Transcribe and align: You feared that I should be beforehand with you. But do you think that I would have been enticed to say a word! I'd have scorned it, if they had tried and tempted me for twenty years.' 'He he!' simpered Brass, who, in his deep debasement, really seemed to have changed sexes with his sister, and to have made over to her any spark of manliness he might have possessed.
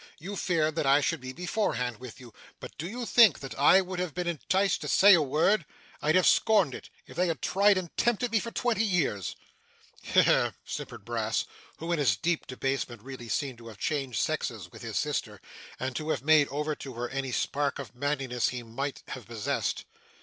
You 0.17 0.35
feared 0.35 0.73
that 0.77 0.87
I 0.87 0.99
should 0.99 1.21
be 1.21 1.31
beforehand 1.31 1.99
with 1.99 2.19
you. 2.19 2.33
But 2.59 2.75
do 2.79 2.89
you 2.89 3.05
think 3.05 3.37
that 3.37 3.53
I 3.53 3.81
would 3.81 3.99
have 3.99 4.15
been 4.15 4.25
enticed 4.25 4.81
to 4.81 4.87
say 4.87 5.13
a 5.13 5.21
word! 5.21 5.63
I'd 6.01 6.15
have 6.15 6.25
scorned 6.25 6.73
it, 6.73 6.89
if 7.05 7.15
they 7.15 7.27
had 7.27 7.39
tried 7.39 7.77
and 7.77 7.95
tempted 7.97 8.31
me 8.31 8.39
for 8.39 8.49
twenty 8.49 8.83
years.' 8.83 9.35
'He 10.01 10.23
he!' 10.23 10.49
simpered 10.65 11.05
Brass, 11.05 11.45
who, 11.77 11.91
in 11.91 11.99
his 11.99 12.17
deep 12.17 12.47
debasement, 12.47 13.03
really 13.03 13.29
seemed 13.29 13.59
to 13.59 13.67
have 13.67 13.77
changed 13.77 14.19
sexes 14.19 14.71
with 14.71 14.81
his 14.81 14.97
sister, 14.97 15.39
and 15.79 15.95
to 15.97 16.09
have 16.09 16.23
made 16.23 16.47
over 16.47 16.73
to 16.77 16.95
her 16.95 17.07
any 17.09 17.31
spark 17.31 17.77
of 17.77 17.93
manliness 17.93 18.49
he 18.49 18.63
might 18.63 19.03
have 19.09 19.27
possessed. 19.27 19.85